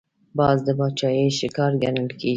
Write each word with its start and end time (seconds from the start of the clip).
باز 0.37 0.57
د 0.67 0.69
باچاهۍ 0.79 1.27
ښکار 1.37 1.71
ګڼل 1.83 2.07
کېږي 2.19 2.29